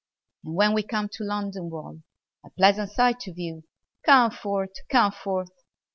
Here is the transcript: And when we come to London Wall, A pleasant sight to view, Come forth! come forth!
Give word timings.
And 0.43 0.55
when 0.55 0.73
we 0.73 0.81
come 0.81 1.09
to 1.09 1.23
London 1.23 1.69
Wall, 1.69 2.01
A 2.43 2.49
pleasant 2.49 2.89
sight 2.89 3.19
to 3.19 3.33
view, 3.35 3.65
Come 4.03 4.31
forth! 4.31 4.73
come 4.89 5.11
forth! 5.11 5.51